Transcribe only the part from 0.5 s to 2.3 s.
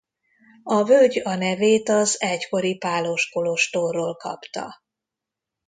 A völgy a nevét az